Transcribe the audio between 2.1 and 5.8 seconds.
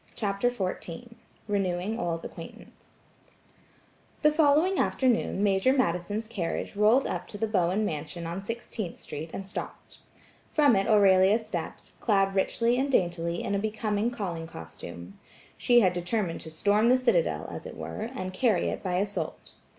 ACQUAINTANCE The following afternoon Major